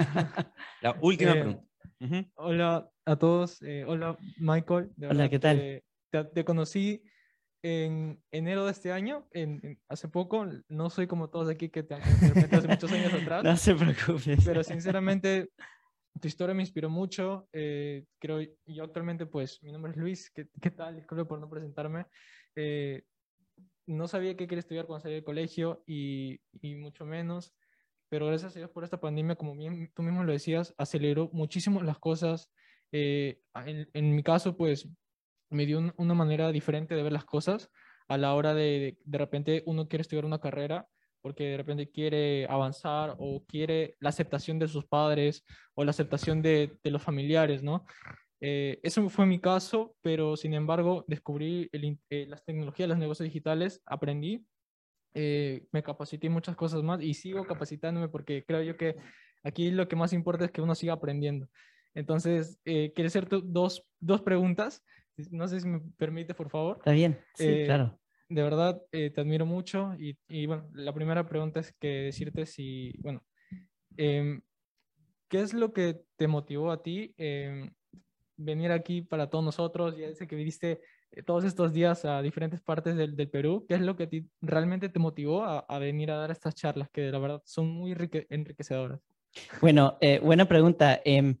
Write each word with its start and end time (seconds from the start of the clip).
La 0.80 0.96
última 1.00 1.32
Eh, 1.34 1.40
pregunta. 1.40 1.66
Ujú. 2.00 2.30
Hola 2.36 2.90
a 3.04 3.16
todos. 3.16 3.60
eh, 3.62 3.84
hola, 3.86 4.16
Michael. 4.38 4.90
de 4.96 5.06
Hola, 5.06 5.14
verdad 5.24 5.30
¿qué 5.30 5.38
tal? 5.38 5.56
Te, 6.10 6.24
te 6.24 6.44
conocí 6.44 7.02
en 7.62 8.22
enero 8.32 8.64
de 8.64 8.72
este 8.72 8.90
año, 8.92 9.28
en, 9.32 9.60
en- 9.62 9.80
hace 9.88 10.08
poco. 10.08 10.46
No 10.68 10.88
soy 10.90 11.06
como 11.06 11.28
todos 11.28 11.48
aquí 11.48 11.68
que 11.68 11.82
te 11.82 11.94
han 11.94 12.00
hace 12.00 12.68
muchos 12.68 12.90
años 12.92 13.12
atrás. 13.12 13.44
No 13.44 13.56
se 13.56 13.74
preocupes. 13.74 14.44
pero 14.44 14.64
sinceramente 14.64 15.50
tu 16.20 16.26
historia 16.26 16.54
me 16.54 16.62
inspiró 16.62 16.88
mucho. 16.88 17.48
eh, 17.52 18.04
creo, 18.18 18.40
yo 18.66 18.84
actualmente, 18.84 19.26
pues, 19.26 19.62
mi 19.62 19.72
nombre 19.72 19.92
es 19.92 19.98
Luis, 19.98 20.30
¿qué, 20.30 20.48
qué 20.60 20.70
tal? 20.70 20.96
Disculpe 20.96 21.24
por 21.26 21.38
no 21.38 21.48
presentarme. 21.50 22.06
Eh, 22.56 23.02
no 23.86 24.08
sabía 24.08 24.36
qué 24.36 24.46
quería 24.46 24.60
estudiar 24.60 24.86
cuando 24.86 25.02
salí 25.02 25.14
del 25.14 25.24
colegio 25.24 25.82
y, 25.86 26.40
y 26.62 26.76
mucho 26.76 27.04
menos, 27.04 27.52
pero 28.10 28.26
gracias 28.26 28.54
a 28.54 28.58
Dios 28.58 28.70
por 28.70 28.84
esta 28.84 29.00
pandemia, 29.00 29.36
como 29.36 29.56
bien 29.56 29.90
tú 29.94 30.02
mismo 30.02 30.24
lo 30.24 30.32
decías, 30.32 30.74
aceleró 30.76 31.30
muchísimo 31.32 31.82
las 31.82 31.98
cosas. 31.98 32.52
Eh, 32.92 33.40
en, 33.94 34.16
mi 34.16 34.22
caso, 34.22 34.56
pues, 34.56 34.88
me 35.48 35.64
dio 35.64 35.78
un- 35.78 35.94
una 35.96 36.14
manera 36.14 36.52
diferente 36.52 36.94
de 36.94 37.02
ver 37.02 37.12
las 37.12 37.24
cosas 37.24 37.70
a 38.08 38.18
la 38.18 38.34
hora 38.34 38.52
de, 38.52 38.98
de, 39.04 39.18
repente 39.18 39.62
uno 39.66 39.88
quiere 39.88 40.02
estudiar 40.02 40.24
una 40.24 40.40
carrera 40.40 40.88
porque 41.22 41.44
de 41.44 41.56
repente 41.56 41.90
quiere 41.90 42.46
avanzar 42.48 43.14
o 43.18 43.44
quiere 43.46 43.96
la 44.00 44.08
aceptación 44.08 44.58
de 44.58 44.68
sus 44.68 44.86
padres 44.86 45.44
o 45.74 45.84
la 45.84 45.90
aceptación 45.90 46.42
de, 46.42 46.78
de 46.82 46.90
los 46.90 47.02
familiares, 47.02 47.62
¿no? 47.62 47.84
Eh, 48.40 48.80
eso 48.82 49.08
fue 49.10 49.26
mi 49.26 49.38
caso, 49.38 49.94
pero 50.00 50.36
sin 50.36 50.54
embargo 50.54 51.04
descubrí 51.06 51.68
eh, 51.72 52.26
las 52.26 52.44
tecnologías, 52.44 52.88
los 52.88 52.98
negocios 52.98 53.24
digitales, 53.24 53.82
aprendí, 53.84 54.46
eh, 55.14 55.66
me 55.72 55.82
capacité 55.82 56.28
en 56.28 56.32
muchas 56.32 56.56
cosas 56.56 56.82
más 56.82 57.02
y 57.02 57.14
sigo 57.14 57.44
capacitándome 57.44 58.08
porque 58.08 58.44
creo 58.44 58.62
yo 58.62 58.76
que 58.76 58.96
aquí 59.42 59.70
lo 59.70 59.88
que 59.88 59.96
más 59.96 60.12
importa 60.12 60.44
es 60.44 60.50
que 60.50 60.62
uno 60.62 60.74
siga 60.74 60.94
aprendiendo. 60.94 61.48
Entonces, 61.94 62.60
eh, 62.64 62.92
quiero 62.94 63.08
hacerte 63.08 63.40
dos, 63.42 63.84
dos 63.98 64.22
preguntas. 64.22 64.84
No 65.30 65.48
sé 65.48 65.60
si 65.60 65.68
me 65.68 65.80
permite, 65.96 66.34
por 66.34 66.48
favor. 66.48 66.76
¿Está 66.78 66.92
bien? 66.92 67.18
Sí, 67.34 67.44
Eh, 67.46 67.64
claro. 67.66 67.98
De 68.28 68.42
verdad, 68.42 68.80
eh, 68.92 69.10
te 69.10 69.20
admiro 69.20 69.44
mucho 69.44 69.92
y, 69.98 70.16
y, 70.28 70.46
bueno, 70.46 70.70
la 70.72 70.94
primera 70.94 71.26
pregunta 71.28 71.58
es 71.58 71.72
que 71.72 71.88
decirte 71.88 72.46
si, 72.46 72.92
bueno, 73.00 73.24
em, 73.96 74.40
¿qué 75.28 75.40
es 75.40 75.52
lo 75.52 75.72
que 75.72 76.02
te 76.16 76.28
motivó 76.28 76.70
a 76.70 76.80
ti 76.80 77.12
em, 77.16 77.72
venir 78.36 78.70
aquí 78.70 79.02
para 79.02 79.28
todos 79.28 79.44
nosotros? 79.44 79.96
Ya 79.96 80.14
sé 80.14 80.28
que 80.28 80.36
viniste 80.36 80.80
todos 81.26 81.44
estos 81.44 81.72
días 81.72 82.04
a 82.04 82.22
diferentes 82.22 82.60
partes 82.60 82.96
del, 82.96 83.16
del 83.16 83.28
Perú. 83.30 83.66
¿Qué 83.68 83.74
es 83.74 83.80
lo 83.80 83.96
que 83.96 84.06
ti 84.06 84.28
realmente 84.40 84.88
te 84.88 84.98
motivó 84.98 85.44
a, 85.44 85.60
a 85.60 85.78
venir 85.78 86.10
a 86.10 86.16
dar 86.16 86.30
estas 86.30 86.54
charlas 86.54 86.88
que 86.90 87.10
la 87.10 87.18
verdad 87.18 87.42
son 87.44 87.68
muy 87.68 87.92
enrique- 87.92 88.26
enriquecedoras? 88.30 89.00
Bueno, 89.60 89.98
eh, 90.00 90.18
buena 90.20 90.46
pregunta. 90.46 91.00
Em, 91.04 91.36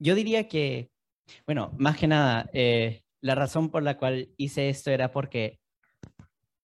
yo 0.00 0.14
diría 0.14 0.48
que, 0.48 0.90
bueno, 1.46 1.72
más 1.78 1.96
que 1.96 2.06
nada, 2.08 2.50
eh, 2.52 3.02
la 3.20 3.34
razón 3.34 3.70
por 3.70 3.82
la 3.82 3.98
cual 3.98 4.30
hice 4.36 4.68
esto 4.68 4.90
era 4.90 5.12
porque 5.12 5.59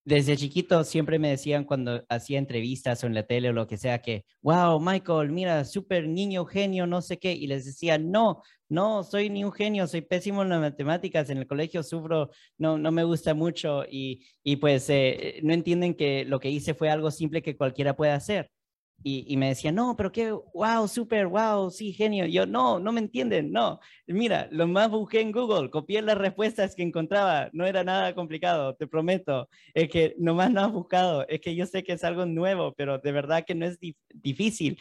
desde 0.06 0.36
chiquito 0.36 0.84
siempre 0.84 1.18
me 1.18 1.30
decían 1.30 1.64
cuando 1.64 2.04
hacía 2.08 2.38
entrevistas 2.38 3.02
o 3.02 3.08
en 3.08 3.14
la 3.14 3.24
tele 3.24 3.48
o 3.50 3.52
lo 3.52 3.66
que 3.66 3.76
sea 3.76 4.00
que, 4.00 4.24
wow, 4.40 4.78
Michael, 4.80 5.32
mira, 5.32 5.64
súper 5.64 6.06
niño, 6.08 6.44
genio, 6.46 6.86
no 6.86 7.02
sé 7.02 7.18
qué. 7.18 7.32
Y 7.32 7.48
les 7.48 7.64
decía, 7.64 7.98
no, 7.98 8.40
no, 8.68 9.02
soy 9.02 9.30
ni 9.30 9.42
un 9.42 9.50
genio, 9.52 9.88
soy 9.88 10.02
pésimo 10.02 10.42
en 10.42 10.50
las 10.50 10.60
matemáticas, 10.60 11.28
en 11.28 11.38
el 11.38 11.48
colegio 11.48 11.82
sufro, 11.82 12.30
no, 12.56 12.78
no 12.78 12.92
me 12.92 13.02
gusta 13.02 13.34
mucho 13.34 13.84
y, 13.90 14.24
y 14.44 14.56
pues 14.56 14.88
eh, 14.90 15.40
no 15.42 15.52
entienden 15.52 15.94
que 15.94 16.24
lo 16.24 16.38
que 16.38 16.50
hice 16.50 16.74
fue 16.74 16.88
algo 16.88 17.10
simple 17.10 17.42
que 17.42 17.56
cualquiera 17.56 17.96
puede 17.96 18.12
hacer. 18.12 18.48
Y, 19.02 19.25
y 19.28 19.36
me 19.36 19.48
decían, 19.48 19.77
no, 19.77 19.94
pero 19.97 20.11
qué, 20.11 20.33
wow, 20.52 20.89
súper, 20.89 21.28
wow, 21.28 21.70
sí, 21.70 21.92
genio. 21.92 22.27
Yo, 22.27 22.44
no, 22.44 22.80
no 22.80 22.91
me 22.91 23.00
entienden, 23.00 23.53
no. 23.53 23.78
Mira, 24.08 24.48
lo 24.50 24.66
más 24.66 24.91
busqué 24.91 25.20
en 25.20 25.30
Google, 25.30 25.70
copié 25.70 26.03
las 26.03 26.19
respuestas 26.19 26.75
que 26.75 26.83
encontraba, 26.83 27.48
no 27.53 27.66
era 27.66 27.84
nada 27.84 28.14
complicado, 28.16 28.75
te 28.75 28.88
prometo. 28.88 29.48
Es 29.75 29.88
que 29.91 30.16
nomás 30.19 30.50
no 30.50 30.60
has 30.62 30.72
buscado, 30.72 31.25
es 31.28 31.41
que 31.41 31.54
yo 31.54 31.66
sé 31.66 31.84
que 31.84 31.93
es 31.93 32.03
algo 32.03 32.26
nuevo, 32.26 32.75
pero 32.75 32.98
de 32.98 33.12
verdad 33.12 33.44
que 33.47 33.54
no 33.54 33.66
es 33.66 33.78
dif- 33.81 33.97
difícil. 34.12 34.76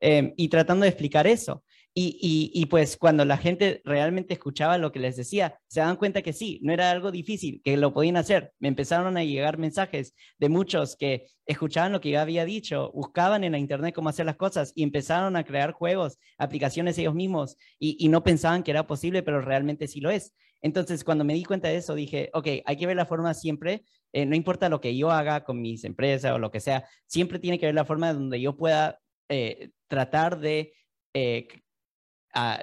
Em, 0.00 0.32
y 0.36 0.48
tratando 0.48 0.82
de 0.84 0.90
explicar 0.90 1.26
eso. 1.26 1.64
Y, 1.92 2.18
y, 2.20 2.60
y 2.60 2.66
pues 2.66 2.96
cuando 2.96 3.24
la 3.24 3.36
gente 3.36 3.82
realmente 3.84 4.34
escuchaba 4.34 4.78
lo 4.78 4.92
que 4.92 5.00
les 5.00 5.16
decía, 5.16 5.58
se 5.66 5.80
dan 5.80 5.96
cuenta 5.96 6.22
que 6.22 6.32
sí, 6.32 6.60
no 6.62 6.72
era 6.72 6.90
algo 6.90 7.10
difícil, 7.10 7.60
que 7.64 7.76
lo 7.76 7.92
podían 7.92 8.16
hacer. 8.16 8.52
Me 8.60 8.68
empezaron 8.68 9.16
a 9.16 9.24
llegar 9.24 9.58
mensajes 9.58 10.14
de 10.38 10.48
muchos 10.48 10.96
que 10.96 11.26
escuchaban 11.46 11.92
lo 11.92 12.00
que 12.00 12.10
yo 12.10 12.20
había 12.20 12.44
dicho, 12.44 12.92
buscaban 12.94 13.42
en 13.42 13.52
la 13.52 13.58
internet 13.58 13.94
cómo 13.94 14.08
hacer 14.08 14.26
las 14.26 14.36
cosas 14.36 14.72
y 14.76 14.84
empezaron 14.84 15.34
a 15.36 15.44
crear 15.44 15.72
juegos, 15.72 16.18
aplicaciones 16.38 16.96
ellos 16.98 17.14
mismos 17.14 17.56
y, 17.78 17.96
y 17.98 18.08
no 18.08 18.22
pensaban 18.22 18.62
que 18.62 18.70
era 18.70 18.86
posible, 18.86 19.22
pero 19.24 19.40
realmente 19.40 19.88
sí 19.88 20.00
lo 20.00 20.10
es. 20.10 20.32
Entonces, 20.62 21.04
cuando 21.04 21.24
me 21.24 21.34
di 21.34 21.44
cuenta 21.44 21.68
de 21.68 21.76
eso, 21.76 21.94
dije, 21.94 22.30
ok, 22.34 22.46
hay 22.64 22.76
que 22.76 22.86
ver 22.86 22.96
la 22.96 23.06
forma 23.06 23.32
siempre, 23.34 23.84
eh, 24.12 24.26
no 24.26 24.36
importa 24.36 24.68
lo 24.68 24.80
que 24.80 24.96
yo 24.96 25.10
haga 25.10 25.44
con 25.44 25.60
mis 25.60 25.84
empresas 25.84 26.32
o 26.32 26.38
lo 26.38 26.50
que 26.50 26.60
sea, 26.60 26.86
siempre 27.06 27.38
tiene 27.38 27.58
que 27.58 27.66
ver 27.66 27.74
la 27.74 27.84
forma 27.84 28.12
donde 28.12 28.40
yo 28.40 28.56
pueda 28.56 28.98
eh, 29.28 29.70
tratar 29.88 30.38
de 30.38 30.74
eh, 31.14 31.48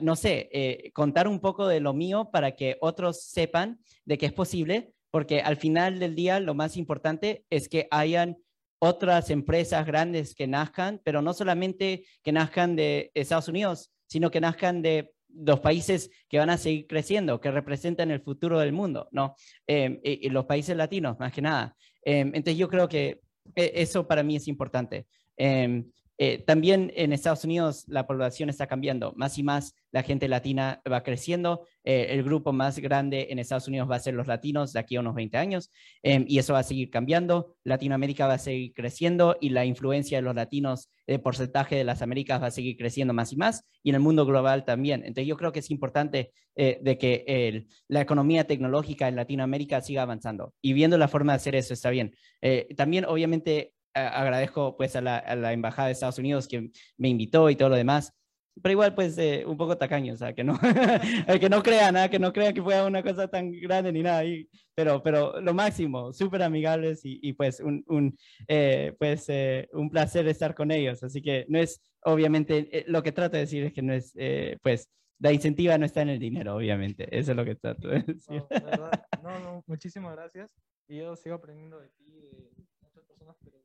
no 0.02 0.16
sé, 0.16 0.50
eh, 0.52 0.92
contar 0.94 1.28
un 1.28 1.40
poco 1.40 1.68
de 1.68 1.80
lo 1.80 1.94
mío 1.94 2.30
para 2.32 2.54
que 2.54 2.78
otros 2.82 3.24
sepan 3.24 3.80
de 4.06 4.18
que 4.18 4.28
es 4.28 4.34
posible, 4.34 4.94
porque 5.12 5.42
al 5.42 5.58
final 5.58 6.00
del 6.00 6.16
día 6.16 6.40
lo 6.40 6.54
más 6.54 6.78
importante 6.78 7.46
es 7.50 7.70
que 7.70 7.88
hayan 7.92 8.38
otras 8.80 9.30
empresas 9.30 9.86
grandes 9.86 10.36
que 10.36 10.48
nazcan, 10.48 11.02
pero 11.04 11.22
no 11.22 11.34
solamente 11.34 12.06
que 12.24 12.32
nazcan 12.32 12.76
de 12.76 13.12
Estados 13.14 13.48
Unidos, 13.48 13.92
sino 14.06 14.30
que 14.30 14.42
nazcan 14.42 14.82
de 14.82 15.14
los 15.30 15.60
países 15.60 16.10
que 16.30 16.40
van 16.40 16.50
a 16.50 16.58
seguir 16.58 16.88
creciendo, 16.88 17.42
que 17.42 17.52
representan 17.52 18.12
el 18.12 18.22
futuro 18.22 18.60
del 18.60 18.72
mundo, 18.72 19.08
¿no? 19.12 19.36
Eh, 19.68 20.00
y, 20.04 20.30
los 20.30 20.46
países 20.46 20.76
latinos, 20.76 21.20
más 21.20 21.34
que 21.34 21.42
nada. 21.42 21.76
Eh, 22.04 22.20
entonces 22.20 22.58
yo 22.58 22.70
creo 22.70 22.88
que 22.88 23.22
eh, 23.56 23.72
eso 23.76 24.08
para 24.08 24.24
mí 24.24 24.36
es 24.36 24.48
importante. 24.48 25.08
Eh, 25.36 25.84
eh, 26.18 26.40
también 26.40 26.92
en 26.96 27.14
Estados 27.14 27.44
Unidos 27.44 27.86
la 27.88 28.08
población 28.08 28.50
está 28.50 28.68
cambiando, 28.68 29.14
más 29.16 29.38
y 29.38 29.44
más 29.44 29.76
la 29.92 30.04
gente 30.04 30.28
latina 30.28 30.82
va 30.92 31.04
creciendo, 31.04 31.66
eh, 31.84 32.08
el 32.10 32.24
grupo 32.24 32.52
más 32.52 32.80
grande 32.80 33.28
en 33.30 33.40
Estados 33.40 33.68
Unidos 33.68 33.90
va 33.90 33.96
a 33.96 34.00
ser 34.00 34.14
los 34.14 34.28
latinos 34.28 34.74
de 34.74 34.80
aquí 34.80 34.96
a 34.96 35.00
unos 35.00 35.16
20 35.16 35.38
años 35.38 35.72
eh, 36.04 36.26
y 36.28 36.40
eso 36.40 36.54
va 36.54 36.60
a 36.60 36.64
seguir 36.64 36.90
cambiando, 36.90 37.56
Latinoamérica 37.64 38.28
va 38.28 38.34
a 38.34 38.40
seguir 38.40 38.74
creciendo 38.74 39.38
y 39.40 39.50
la 39.50 39.66
influencia 39.66 40.18
de 40.18 40.24
los 40.24 40.36
latinos, 40.36 40.90
el 41.06 41.22
porcentaje 41.22 41.76
de 41.76 41.84
las 41.84 42.02
Américas 42.02 42.42
va 42.42 42.48
a 42.48 42.52
seguir 42.52 42.78
creciendo 42.78 43.14
más 43.14 43.32
y 43.32 43.38
más 43.38 43.64
y 43.84 43.90
en 43.90 43.96
el 43.96 44.02
mundo 44.02 44.26
global 44.26 44.66
también. 44.66 45.02
Entonces 45.02 45.28
yo 45.28 45.38
creo 45.38 45.52
que 45.52 45.60
es 45.60 45.72
importante 45.72 46.32
eh, 46.56 46.80
de 46.82 46.98
que 46.98 47.24
el, 47.28 47.68
la 47.88 48.02
economía 48.02 48.46
tecnológica 48.46 49.08
en 49.08 49.16
Latinoamérica 49.16 49.80
siga 49.80 50.02
avanzando 50.02 50.54
y 50.62 50.74
viendo 50.74 50.98
la 50.98 51.08
forma 51.08 51.34
de 51.34 51.38
hacer 51.38 51.56
eso 51.56 51.74
está 51.74 51.92
bien. 51.92 52.16
Eh, 52.42 52.68
también 52.76 53.06
obviamente 53.06 53.74
agradezco 53.97 54.75
pues 54.78 54.96
a 54.96 55.02
la, 55.02 55.18
a 55.18 55.35
la, 55.35 55.53
Embajada 55.53 55.88
de 55.88 55.94
Estados 55.94 56.19
Unidos 56.19 56.47
que 56.47 56.72
me 56.97 57.09
invitó 57.09 57.50
y 57.50 57.56
todo 57.56 57.69
lo 57.69 57.75
demás. 57.75 58.13
Pero 58.62 58.72
igual, 58.72 58.96
pues, 58.96 59.16
eh, 59.19 59.44
un 59.46 59.56
poco 59.56 59.78
tacaño, 59.78 60.13
o 60.13 60.18
sea, 60.18 60.34
que 60.34 60.44
no, 60.44 60.59
que 61.40 61.50
no 61.50 61.62
crean, 61.62 61.96
¿eh? 61.96 62.09
que 62.09 62.18
no 62.18 62.34
crean 62.34 62.56
que 62.56 62.63
fue 62.63 62.84
una 62.84 63.03
cosa 63.03 63.28
tan 63.28 63.52
grande 63.52 63.91
ni 63.91 64.02
nada. 64.02 64.25
Y, 64.25 64.50
pero, 64.74 65.03
pero 65.03 65.40
lo 65.41 65.53
máximo, 65.53 66.12
súper 66.12 66.41
amigables 66.41 67.06
y, 67.06 67.19
y, 67.22 67.34
pues, 67.34 67.59
un, 67.59 67.84
un 67.88 68.18
eh, 68.47 68.96
pues 68.97 69.25
eh, 69.30 69.69
un 69.74 69.91
placer 69.91 70.28
estar 70.28 70.56
con 70.56 70.72
ellos. 70.72 71.03
Así 71.03 71.22
que 71.22 71.46
no 71.50 71.59
es, 71.59 71.81
obviamente, 72.02 72.68
eh, 72.72 72.86
lo 72.88 73.03
que 73.03 73.12
trato 73.12 73.36
de 73.36 73.41
decir 73.41 73.63
es 73.63 73.74
que 73.74 73.84
no 73.84 73.94
es, 73.94 74.12
eh, 74.16 74.57
pues, 74.63 74.90
la 75.19 75.31
incentiva 75.31 75.78
no 75.78 75.86
está 75.86 76.02
en 76.02 76.09
el 76.09 76.19
dinero, 76.19 76.56
obviamente. 76.56 77.07
Eso 77.12 77.31
es 77.31 77.38
lo 77.38 77.46
que 77.46 77.56
trato 77.56 77.88
de 77.88 78.02
decir. 78.03 78.44
No, 78.50 78.50
no, 79.24 79.40
no, 79.40 79.63
muchísimas 79.68 80.16
gracias. 80.16 80.52
Y 80.88 80.97
yo 80.97 81.16
sigo 81.16 81.36
aprendiendo 81.36 81.80
de 81.80 81.90
ti, 81.90 82.06
de 82.12 82.52
muchas 82.56 83.06
personas, 83.06 83.36
pero 83.44 83.57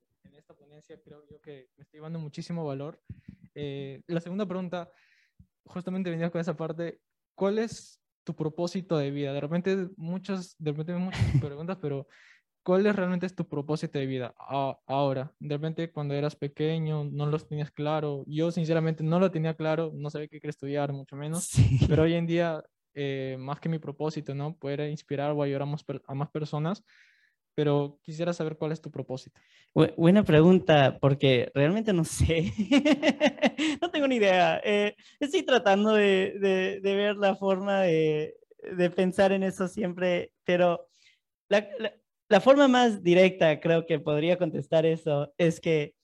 esta 0.53 0.65
ponencia 0.65 1.01
creo 1.03 1.25
yo 1.31 1.41
que 1.41 1.69
me 1.77 1.83
estoy 1.83 1.99
llevando 1.99 2.19
muchísimo 2.19 2.65
valor. 2.65 3.01
Eh, 3.55 4.03
la 4.07 4.21
segunda 4.21 4.47
pregunta, 4.47 4.91
justamente 5.65 6.11
venía 6.11 6.31
con 6.31 6.41
esa 6.41 6.57
parte, 6.57 7.01
¿cuál 7.35 7.59
es 7.59 8.01
tu 8.25 8.35
propósito 8.35 8.99
de 8.99 9.11
vida? 9.11 9.33
De 9.33 9.41
repente 9.41 9.89
muchas, 9.97 10.55
de 10.59 10.73
repente 10.73 10.95
muchas 10.95 11.21
preguntas, 11.41 11.79
pero 11.81 12.07
¿cuál 12.63 12.87
es 12.87 12.95
realmente 12.95 13.27
es 13.27 13.35
tu 13.35 13.49
propósito 13.49 13.99
de 13.99 14.07
vida 14.07 14.35
a, 14.39 14.79
ahora? 14.87 15.35
De 15.39 15.57
repente 15.57 15.91
cuando 15.91 16.15
eras 16.15 16.37
pequeño 16.37 17.05
no 17.05 17.27
los 17.27 17.49
tenías 17.49 17.71
claro, 17.71 18.25
yo 18.27 18.51
sinceramente 18.51 19.03
no 19.03 19.19
lo 19.19 19.31
tenía 19.31 19.55
claro, 19.55 19.91
no 19.95 20.11
sabía 20.11 20.29
qué 20.29 20.39
quería 20.39 20.51
estudiar, 20.51 20.93
mucho 20.93 21.17
menos, 21.17 21.45
sí. 21.45 21.81
pero 21.89 22.03
hoy 22.03 22.15
en 22.15 22.27
día, 22.27 22.63
eh, 22.95 23.37
más 23.39 23.59
que 23.59 23.71
mi 23.71 23.79
propósito, 23.79 24.35
¿no? 24.35 24.57
Poder 24.57 24.91
inspirar 24.91 25.33
o 25.33 25.43
ayudar 25.43 25.63
a 25.63 25.67
más, 25.67 25.85
a 26.07 26.15
más 26.15 26.31
personas, 26.31 26.85
pero 27.55 27.99
quisiera 28.03 28.33
saber 28.33 28.57
cuál 28.57 28.73
es 28.73 28.81
tu 28.81 28.91
propósito. 28.91 29.41
Buena 29.75 30.23
pregunta, 30.23 30.99
porque 31.01 31.51
realmente 31.55 31.93
no 31.93 32.05
sé. 32.05 32.53
no 33.81 33.91
tengo 33.91 34.09
ni 34.09 34.17
idea. 34.17 34.61
Eh, 34.65 34.95
estoy 35.21 35.43
tratando 35.43 35.95
de, 35.95 36.35
de, 36.41 36.81
de, 36.81 36.95
ver 36.95 37.17
la 37.17 37.37
forma 37.37 37.81
de, 37.83 38.37
de, 38.77 38.91
pensar 38.91 39.33
en 39.33 39.43
eso 39.43 39.69
siempre, 39.69 40.33
pero 40.45 40.89
la, 41.49 41.69
la, 41.79 41.95
la, 42.29 42.41
forma 42.41 42.69
más 42.69 43.03
directa, 43.03 43.61
creo 43.61 43.87
que 43.87 43.99
podría 43.99 44.39
contestar 44.39 44.87
eso, 44.87 45.33
es 45.39 45.61
que 45.61 45.95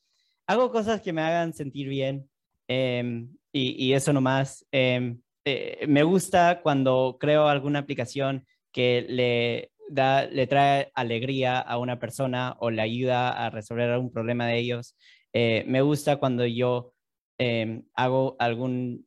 hago 0.47 0.71
cosas 0.71 1.01
que 1.01 1.13
me 1.13 1.23
hagan 1.23 1.53
sentir 1.53 1.89
bien. 1.89 2.29
Eh, 2.69 3.27
y, 3.53 3.87
y 3.87 3.93
eso 3.95 4.13
nomás. 4.13 4.67
Em, 4.71 5.21
eh, 5.45 5.87
me 5.89 6.03
gusta 6.03 6.61
cuando 6.63 7.17
creo 7.19 7.49
alguna 7.49 7.81
aplicación 7.81 8.47
que 8.73 9.07
le, 9.09 9.73
le 9.89 10.47
trae 10.47 10.91
alegría 10.95 11.59
a 11.59 11.79
una 11.79 11.99
persona 11.99 12.57
o 12.61 12.71
le 12.71 12.83
ayuda 12.83 13.31
a 13.31 13.51
resolver 13.51 13.91
algún 13.91 14.11
problema 14.11 14.47
de 14.47 14.59
ellos. 14.59 14.97
Eh, 15.33 15.65
me 15.67 15.83
gusta 15.83 16.17
cuando 16.17 16.47
yo 16.47 16.93
em, 17.39 17.85
hago 17.95 18.37
algún 18.39 19.07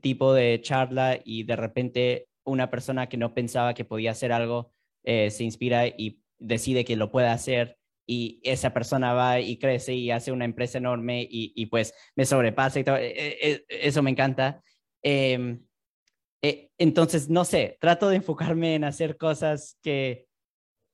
tipo 0.00 0.34
de 0.34 0.60
charla 0.62 1.18
y 1.24 1.44
de 1.44 1.56
repente 1.56 2.28
una 2.44 2.70
persona 2.70 3.08
que 3.08 3.16
no 3.16 3.34
pensaba 3.34 3.74
que 3.74 3.84
podía 3.84 4.12
hacer 4.12 4.32
algo 4.32 4.72
eh, 5.04 5.30
se 5.30 5.44
inspira 5.44 5.86
y 5.86 6.22
decide 6.38 6.84
que 6.84 6.96
lo 6.96 7.10
puede 7.10 7.28
hacer 7.28 7.78
y 8.06 8.40
esa 8.42 8.72
persona 8.72 9.12
va 9.12 9.40
y 9.40 9.58
crece 9.58 9.94
y 9.94 10.10
hace 10.10 10.32
una 10.32 10.44
empresa 10.44 10.78
enorme 10.78 11.26
y, 11.30 11.66
pues 11.66 11.94
me 12.16 12.24
sobrepasa 12.24 12.80
y 12.80 12.84
todo. 12.84 12.96
E, 12.96 13.38
e, 13.40 13.64
eso 13.68 14.02
me 14.02 14.10
encanta. 14.10 14.62
Em, 15.00 15.60
eh, 16.42 16.70
entonces, 16.78 17.28
no 17.28 17.44
sé, 17.44 17.76
trato 17.80 18.08
de 18.08 18.16
enfocarme 18.16 18.74
en 18.74 18.84
hacer 18.84 19.16
cosas 19.16 19.76
que 19.82 20.26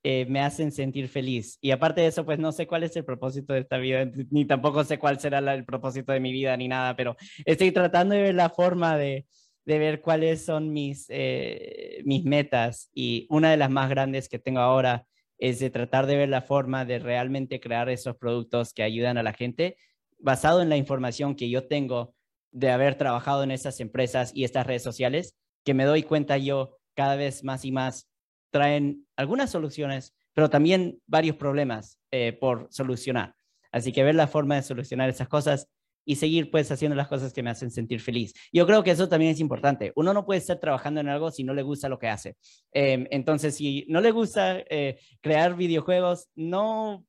eh, 0.02 0.26
me 0.28 0.40
hacen 0.40 0.72
sentir 0.72 1.08
feliz. 1.08 1.58
Y 1.60 1.72
aparte 1.72 2.00
de 2.00 2.08
eso, 2.08 2.24
pues 2.24 2.38
no 2.38 2.52
sé 2.52 2.66
cuál 2.66 2.84
es 2.84 2.94
el 2.96 3.04
propósito 3.04 3.52
de 3.52 3.60
esta 3.60 3.78
vida, 3.78 4.04
ni 4.30 4.44
tampoco 4.44 4.84
sé 4.84 4.98
cuál 4.98 5.20
será 5.20 5.38
el 5.52 5.64
propósito 5.64 6.12
de 6.12 6.20
mi 6.20 6.32
vida 6.32 6.56
ni 6.56 6.68
nada, 6.68 6.96
pero 6.96 7.16
estoy 7.44 7.72
tratando 7.72 8.14
de 8.14 8.22
ver 8.22 8.34
la 8.34 8.50
forma 8.50 8.96
de, 8.96 9.26
de 9.64 9.78
ver 9.78 10.00
cuáles 10.00 10.44
son 10.44 10.72
mis, 10.72 11.06
eh, 11.08 12.02
mis 12.04 12.24
metas. 12.24 12.90
Y 12.94 13.26
una 13.30 13.50
de 13.50 13.56
las 13.56 13.70
más 13.70 13.90
grandes 13.90 14.28
que 14.28 14.38
tengo 14.38 14.60
ahora 14.60 15.06
es 15.38 15.58
de 15.58 15.70
tratar 15.70 16.06
de 16.06 16.16
ver 16.16 16.28
la 16.28 16.42
forma 16.42 16.84
de 16.84 16.98
realmente 16.98 17.60
crear 17.60 17.88
esos 17.88 18.16
productos 18.16 18.72
que 18.72 18.82
ayudan 18.82 19.18
a 19.18 19.22
la 19.22 19.32
gente 19.32 19.76
basado 20.18 20.62
en 20.62 20.68
la 20.68 20.76
información 20.76 21.36
que 21.36 21.50
yo 21.50 21.68
tengo 21.68 22.14
de 22.56 22.70
haber 22.70 22.96
trabajado 22.96 23.42
en 23.42 23.50
esas 23.50 23.80
empresas 23.80 24.32
y 24.34 24.44
estas 24.44 24.66
redes 24.66 24.82
sociales, 24.82 25.36
que 25.62 25.74
me 25.74 25.84
doy 25.84 26.02
cuenta 26.02 26.38
yo 26.38 26.78
cada 26.94 27.14
vez 27.14 27.44
más 27.44 27.66
y 27.66 27.70
más 27.70 28.08
traen 28.50 29.06
algunas 29.14 29.50
soluciones, 29.50 30.14
pero 30.32 30.48
también 30.48 30.98
varios 31.06 31.36
problemas 31.36 31.98
eh, 32.10 32.32
por 32.32 32.68
solucionar. 32.70 33.34
Así 33.72 33.92
que 33.92 34.04
ver 34.04 34.14
la 34.14 34.26
forma 34.26 34.54
de 34.54 34.62
solucionar 34.62 35.10
esas 35.10 35.28
cosas 35.28 35.68
y 36.06 36.16
seguir 36.16 36.50
pues 36.50 36.70
haciendo 36.70 36.96
las 36.96 37.08
cosas 37.08 37.34
que 37.34 37.42
me 37.42 37.50
hacen 37.50 37.70
sentir 37.70 38.00
feliz. 38.00 38.32
Yo 38.50 38.66
creo 38.66 38.82
que 38.82 38.92
eso 38.92 39.06
también 39.06 39.32
es 39.32 39.40
importante. 39.40 39.92
Uno 39.94 40.14
no 40.14 40.24
puede 40.24 40.38
estar 40.38 40.58
trabajando 40.58 41.02
en 41.02 41.08
algo 41.08 41.30
si 41.30 41.44
no 41.44 41.52
le 41.52 41.62
gusta 41.62 41.90
lo 41.90 41.98
que 41.98 42.08
hace. 42.08 42.36
Eh, 42.72 43.06
entonces, 43.10 43.54
si 43.54 43.84
no 43.88 44.00
le 44.00 44.12
gusta 44.12 44.60
eh, 44.70 44.98
crear 45.20 45.56
videojuegos, 45.56 46.28
no 46.34 47.04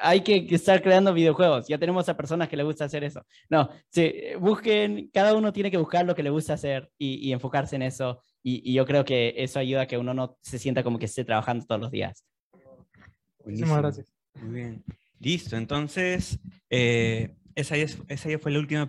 hay 0.00 0.20
que 0.22 0.46
estar 0.50 0.82
creando 0.82 1.12
videojuegos. 1.12 1.68
Ya 1.68 1.78
tenemos 1.78 2.08
a 2.08 2.16
personas 2.16 2.48
que 2.48 2.56
le 2.56 2.62
gusta 2.62 2.84
hacer 2.84 3.04
eso. 3.04 3.24
No, 3.48 3.68
sí, 3.88 4.12
busquen, 4.38 5.10
cada 5.12 5.34
uno 5.34 5.52
tiene 5.52 5.70
que 5.70 5.76
buscar 5.76 6.04
lo 6.04 6.14
que 6.14 6.22
le 6.22 6.30
gusta 6.30 6.54
hacer 6.54 6.90
y, 6.98 7.28
y 7.28 7.32
enfocarse 7.32 7.76
en 7.76 7.82
eso. 7.82 8.22
Y, 8.42 8.70
y, 8.70 8.74
yo 8.74 8.84
creo 8.84 9.04
que 9.04 9.34
eso 9.36 9.58
ayuda 9.58 9.82
a 9.82 9.86
que 9.86 9.98
uno 9.98 10.14
no 10.14 10.36
se 10.40 10.58
sienta 10.58 10.82
como 10.82 10.98
que 10.98 11.06
esté 11.06 11.24
trabajando 11.24 11.64
todos 11.64 11.80
los 11.80 11.90
días. 11.90 12.24
Muchísimas 13.44 13.78
gracias. 13.78 14.12
Muy 14.34 14.54
bien. 14.54 14.84
Listo, 15.20 15.56
entonces, 15.56 16.40
eh, 16.68 17.36
esa, 17.54 17.76
ya, 17.76 17.86
esa 18.08 18.28
ya 18.28 18.38
fue 18.38 18.50
la 18.50 18.58
última 18.58 18.88